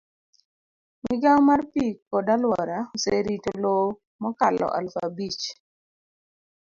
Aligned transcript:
migawo 1.05 1.39
mar 1.49 1.61
pi 1.71 1.85
kod 2.09 2.25
alwora 2.35 2.77
oserito 2.95 3.49
lowo 3.63 3.85
mokalo 4.21 4.67
aluf 4.77 4.95
abich. 5.05 5.43